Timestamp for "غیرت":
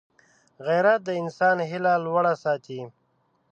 0.67-0.99